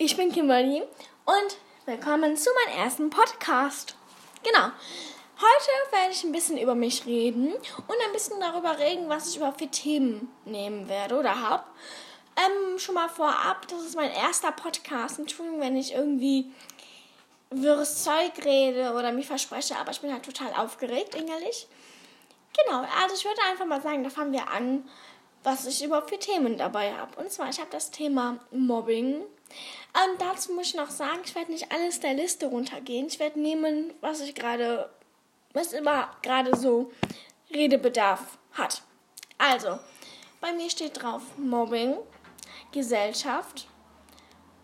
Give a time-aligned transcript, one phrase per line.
[0.00, 0.80] ich bin Kimberly
[1.24, 3.96] und willkommen zu meinem ersten Podcast.
[4.44, 4.66] Genau.
[5.40, 9.38] Heute werde ich ein bisschen über mich reden und ein bisschen darüber reden, was ich
[9.38, 11.64] überhaupt für Themen nehmen werde oder habe.
[12.36, 15.18] Ähm, schon mal vorab, das ist mein erster Podcast.
[15.18, 16.52] Entschuldigung, wenn ich irgendwie
[17.50, 21.66] wirres Zeug rede oder mich verspreche, aber ich bin halt total aufgeregt innerlich.
[22.56, 24.88] Genau, also ich würde einfach mal sagen, da fangen wir an,
[25.42, 27.20] was ich überhaupt für Themen dabei habe.
[27.20, 29.24] Und zwar, ich habe das Thema Mobbing.
[29.94, 33.06] Ähm, dazu muss ich noch sagen, ich werde nicht alles der Liste runtergehen.
[33.06, 34.90] Ich werde nehmen, was ich gerade,
[35.52, 36.92] was immer gerade so
[37.52, 38.82] Redebedarf hat.
[39.38, 39.78] Also,
[40.40, 41.96] bei mir steht drauf Mobbing,
[42.72, 43.66] Gesellschaft,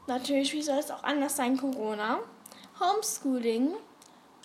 [0.06, 2.20] natürlich, wie soll es auch anders sein, Corona,
[2.80, 3.75] Homeschooling.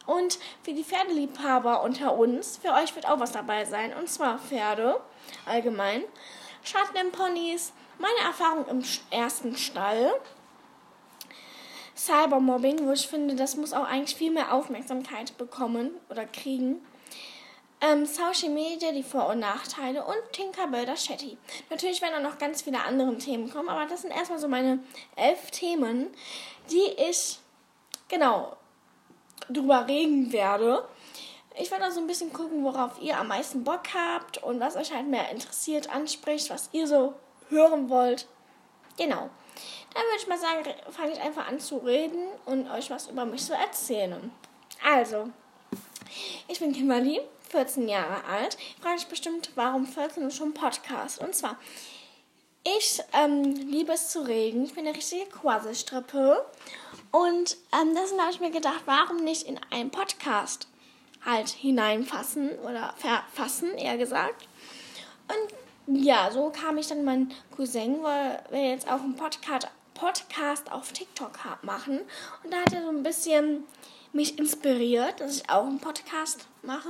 [0.06, 4.40] Und für die Pferdeliebhaber unter uns, für euch wird auch was dabei sein, und zwar
[4.40, 5.00] Pferde
[5.46, 6.04] allgemein,
[6.64, 10.14] Schatten Ponys, meine Erfahrung im ersten Stall,
[11.96, 16.82] Cybermobbing, wo ich finde, das muss auch eigentlich viel mehr Aufmerksamkeit bekommen oder kriegen.
[17.82, 21.38] Ähm, Social Media, die Vor- und Nachteile und Tinkerbell, das Chatty.
[21.70, 24.80] Natürlich werden auch noch ganz viele andere Themen kommen, aber das sind erstmal so meine
[25.16, 26.08] elf Themen,
[26.72, 27.40] die ich,
[28.08, 28.56] genau,
[29.50, 30.88] drüber reden werde.
[31.58, 34.94] Ich werde also ein bisschen gucken, worauf ihr am meisten Bock habt und was euch
[34.94, 37.14] halt mehr interessiert, anspricht, was ihr so
[37.50, 38.28] hören wollt.
[38.98, 39.30] Genau.
[39.94, 43.26] Dann würde ich mal sagen, fange ich einfach an zu reden und euch was über
[43.26, 44.32] mich zu erzählen.
[44.86, 45.30] Also,
[46.48, 48.58] ich bin Kimberly, 14 Jahre alt.
[48.82, 51.20] Frage ich bestimmt, warum 14 und schon Podcast?
[51.20, 51.58] Und zwar,
[52.64, 54.66] ich ähm, liebe es zu reden.
[54.66, 56.46] Ich bin eine richtige Quasselstrippe.
[57.12, 60.68] Und ähm, deswegen habe ich mir gedacht, warum nicht in einen Podcast
[61.26, 64.48] halt hineinfassen oder verfassen, eher gesagt.
[65.28, 65.54] Und
[65.92, 70.92] ja, so kam ich dann mein Cousin, weil wir jetzt auch einen Podcast, Podcast auf
[70.92, 72.02] TikTok machen.
[72.44, 73.64] Und da hat er so ein bisschen
[74.14, 76.90] mich inspiriert, dass ich auch einen Podcast mache.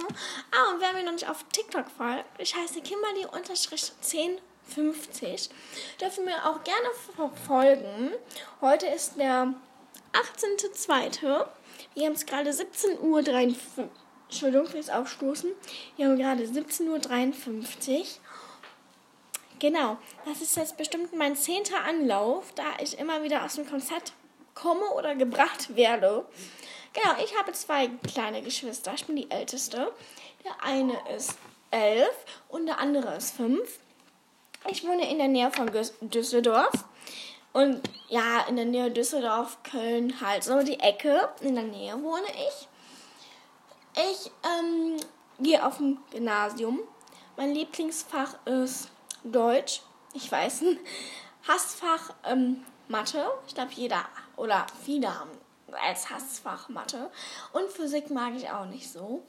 [0.51, 5.49] Ah, und wer mir noch nicht auf TikTok folgt, ich heiße Kimberly-1050.
[5.99, 6.89] Dürfen mir auch gerne
[7.47, 8.11] folgen.
[8.61, 9.53] Heute ist der
[10.13, 11.45] 18.02.
[11.95, 13.23] Wir haben es gerade 17.53 Uhr.
[14.29, 15.51] Entschuldigung fürs Aufstoßen.
[15.97, 18.05] Wir haben gerade 17.53 Uhr.
[19.59, 24.13] Genau, das ist jetzt bestimmt mein zehnter Anlauf, da ich immer wieder aus dem Konzert
[24.55, 26.25] komme oder gebracht werde.
[26.93, 28.93] Genau, ich habe zwei kleine Geschwister.
[28.95, 29.91] Ich bin die älteste.
[30.45, 31.37] Der eine ist
[31.71, 32.15] elf
[32.47, 33.79] und der andere ist fünf.
[34.69, 35.69] Ich wohne in der Nähe von
[36.01, 36.85] Düsseldorf.
[37.51, 41.29] Und ja, in der Nähe Düsseldorf, Köln, halt so die Ecke.
[41.41, 42.67] In der Nähe wohne ich.
[43.95, 44.97] Ich ähm,
[45.39, 46.79] gehe auf dem Gymnasium.
[47.37, 48.89] Mein Lieblingsfach ist
[49.23, 49.81] Deutsch.
[50.13, 50.79] Ich weiß, ein
[51.47, 53.29] Hassfach ähm, Mathe.
[53.47, 55.31] Ich glaube, jeder oder viele haben
[55.85, 57.11] als Hassfach Mathe.
[57.53, 59.23] Und Physik mag ich auch nicht so.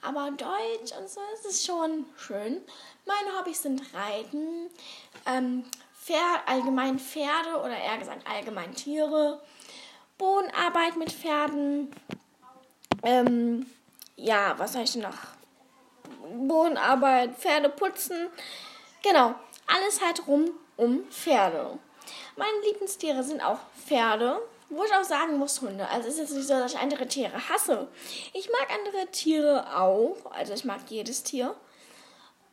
[0.00, 2.60] Aber Deutsch und so ist es schon schön.
[3.06, 4.68] Meine Hobbys sind Reiten,
[5.26, 5.64] ähm,
[5.94, 9.40] Pferd, allgemein Pferde oder eher gesagt allgemein Tiere,
[10.18, 11.94] Bodenarbeit mit Pferden,
[13.04, 13.66] ähm,
[14.16, 15.16] ja, was soll ich noch?
[16.34, 18.28] Bodenarbeit, Pferde putzen,
[19.02, 19.34] genau,
[19.66, 21.78] alles halt rum um Pferde.
[22.36, 25.86] Meine Lieblingstiere sind auch Pferde, wo ich auch sagen muss, Hunde.
[25.88, 27.88] Also es ist jetzt nicht so, dass ich andere Tiere hasse.
[28.32, 31.54] Ich mag andere Tiere auch, also ich mag jedes Tier.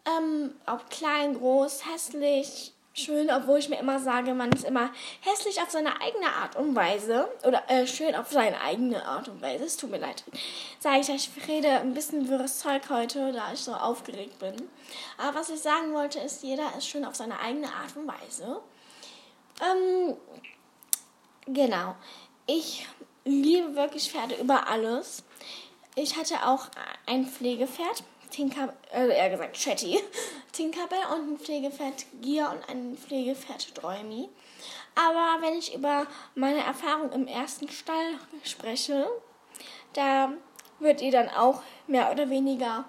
[0.06, 5.62] Ähm, ob klein, groß, hässlich, schön, obwohl ich mir immer sage, man ist immer hässlich
[5.62, 7.30] auf seine eigene Art und Weise.
[7.46, 9.66] Oder äh, schön auf seine eigene Art und Weise.
[9.66, 10.24] Es tut mir leid.
[10.80, 14.56] Sage ich, ich rede ein bisschen wirres Zeug heute, da ich so aufgeregt bin.
[15.18, 18.62] Aber was ich sagen wollte, ist, jeder ist schön auf seine eigene Art und Weise.
[19.62, 20.16] Ähm,
[21.46, 21.96] genau.
[22.46, 22.88] Ich
[23.26, 25.24] liebe wirklich Pferde über alles.
[25.96, 26.68] Ich hatte auch
[27.06, 28.04] ein Pflegepferd.
[28.30, 30.00] Tinker, äh, eher gesagt Chatty,
[30.60, 34.28] Tinkerbell und ein Pflegepferd Gia und ein Pflegepferd Träumi.
[34.94, 36.06] Aber wenn ich über
[36.36, 39.08] meine Erfahrung im ersten Stall spreche,
[39.94, 40.34] da
[40.80, 42.84] wird ihr dann auch mehr oder weniger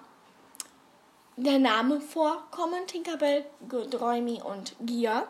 [1.37, 2.85] der Name vorkommen.
[2.87, 3.45] Tinkerbell,
[3.89, 5.25] Träumi und Gia.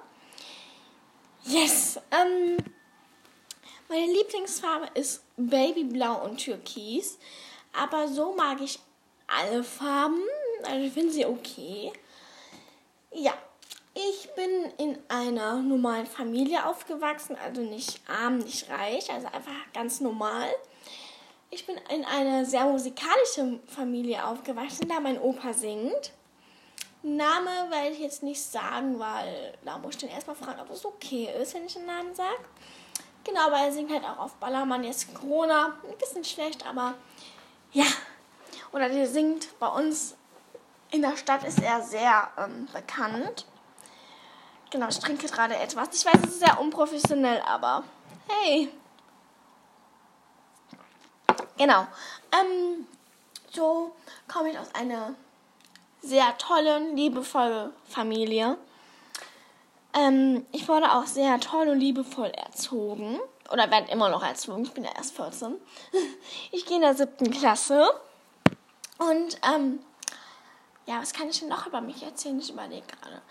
[1.44, 2.00] Yes!
[2.10, 2.58] Ähm,
[3.88, 7.20] meine Lieblingsfarbe ist Babyblau und Türkis.
[7.72, 8.80] Aber so mag ich
[9.28, 10.24] alle Farben.
[10.64, 11.94] Also ich finde sie okay.
[13.14, 13.34] Ja,
[13.94, 20.00] ich bin in einer normalen Familie aufgewachsen, also nicht arm, nicht reich, also einfach ganz
[20.00, 20.48] normal.
[21.50, 26.14] Ich bin in einer sehr musikalischen Familie aufgewachsen, da mein Opa singt.
[27.04, 30.86] Name werde ich jetzt nicht sagen, weil da muss ich dann erstmal fragen, ob es
[30.86, 32.46] okay ist, wenn ich den Namen sage.
[33.26, 34.86] Genau, aber er singt halt auch auf Ballermann.
[34.86, 36.94] Jetzt Corona, ein bisschen schlecht, aber
[37.74, 37.86] ja.
[38.72, 40.16] Oder der singt bei uns
[40.92, 43.46] in der Stadt ist er sehr ähm, bekannt.
[44.70, 45.90] Genau, ich trinke gerade etwas.
[45.94, 47.84] Ich weiß, es ist sehr unprofessionell, aber
[48.28, 48.72] hey.
[51.58, 51.88] Genau.
[52.32, 52.88] Ähm,
[53.52, 53.94] so
[54.28, 55.16] komme ich aus einer
[56.02, 58.58] sehr tollen, liebevollen Familie.
[59.94, 63.20] Ähm, ich wurde auch sehr toll und liebevoll erzogen.
[63.52, 64.64] Oder werde immer noch erzogen.
[64.64, 65.56] Ich bin ja erst 14.
[66.52, 67.90] Ich gehe in der siebten Klasse.
[68.98, 69.80] Und, ähm,
[70.92, 72.38] ja, was kann ich denn noch über mich erzählen?
[72.38, 73.22] Ich überlege gerade.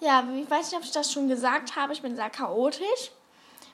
[0.00, 1.94] Ja, ich weiß nicht, ob ich das schon gesagt habe.
[1.94, 3.10] Ich bin sehr chaotisch.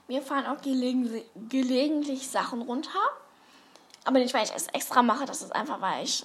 [0.07, 3.01] Mir fahren auch gelegen, gelegentlich Sachen runter.
[4.05, 5.27] Aber nicht, weil ich es extra mache.
[5.27, 6.25] Das ist einfach, weil ich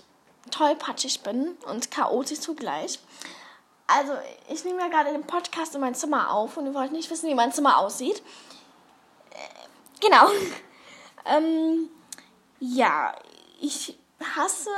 [0.52, 3.00] tollpatschig bin und chaotisch zugleich.
[3.88, 4.14] Also,
[4.50, 7.30] ich nehme ja gerade den Podcast in mein Zimmer auf und ihr wollt nicht wissen,
[7.30, 8.22] wie mein Zimmer aussieht.
[9.32, 10.28] Äh, genau.
[11.26, 11.90] ähm,
[12.60, 13.16] ja,
[13.60, 13.98] ich
[14.36, 14.70] hasse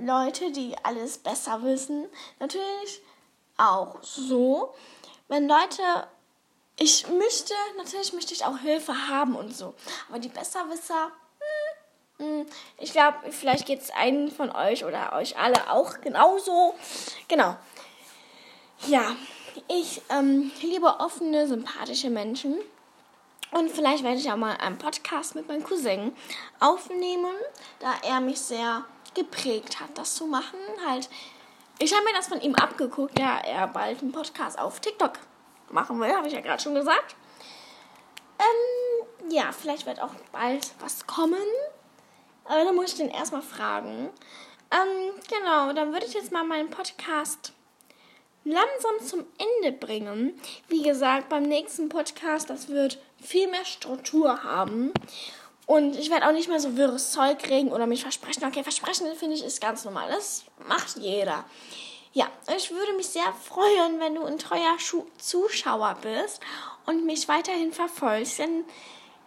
[0.00, 2.06] Leute, die alles besser wissen.
[2.38, 3.02] Natürlich
[3.56, 4.74] auch so.
[5.28, 5.82] Wenn Leute,
[6.78, 9.74] ich möchte, natürlich möchte ich auch Hilfe haben und so.
[10.08, 11.10] Aber die Besserwisser,
[12.18, 12.46] hm, hm,
[12.78, 16.74] ich glaube, vielleicht geht es einen von euch oder euch alle auch genauso.
[17.26, 17.56] Genau.
[18.86, 19.16] Ja,
[19.66, 22.56] ich ähm, liebe offene, sympathische Menschen.
[23.50, 26.14] Und vielleicht werde ich auch mal einen Podcast mit meinem Cousin
[26.60, 27.34] aufnehmen,
[27.78, 28.84] da er mich sehr
[29.14, 30.58] geprägt hat, das zu machen.
[30.86, 31.08] Halt,
[31.78, 35.12] ich habe mir das von ihm abgeguckt, da er bald einen Podcast auf TikTok
[35.70, 37.16] machen will, habe ich ja gerade schon gesagt.
[38.38, 41.38] Ähm, ja, vielleicht wird auch bald was kommen.
[42.44, 44.10] Aber dann muss ich den erstmal fragen.
[44.70, 47.52] Ähm, genau, dann würde ich jetzt mal meinen Podcast
[48.48, 50.40] langsam zum Ende bringen.
[50.68, 54.92] Wie gesagt, beim nächsten Podcast, das wird viel mehr Struktur haben.
[55.66, 58.44] Und ich werde auch nicht mehr so wirres Zeug reden oder mich versprechen.
[58.44, 60.10] Okay, versprechen finde ich ist ganz normal.
[60.10, 61.44] Das macht jeder.
[62.14, 64.78] Ja, ich würde mich sehr freuen, wenn du ein treuer
[65.18, 66.40] Zuschauer bist
[66.86, 68.38] und mich weiterhin verfolgst.
[68.38, 68.64] Denn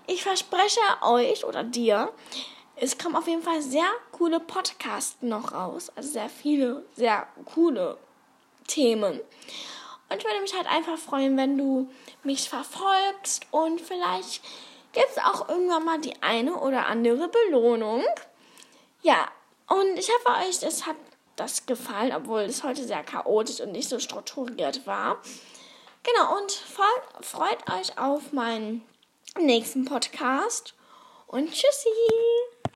[0.07, 2.11] ich verspreche euch oder dir,
[2.75, 5.91] es kommen auf jeden Fall sehr coole Podcasts noch raus.
[5.95, 7.99] Also sehr viele, sehr coole
[8.71, 9.19] Themen.
[10.09, 11.89] Und ich würde mich halt einfach freuen, wenn du
[12.23, 14.43] mich verfolgst und vielleicht
[14.93, 18.03] gibt es auch irgendwann mal die eine oder andere Belohnung.
[19.01, 19.29] Ja,
[19.67, 20.97] und ich hoffe euch, es hat
[21.37, 25.21] das gefallen, obwohl es heute sehr chaotisch und nicht so strukturiert war.
[26.03, 26.51] Genau, und
[27.21, 28.83] freut euch auf meinen
[29.39, 30.73] nächsten Podcast
[31.27, 32.60] und tschüssi!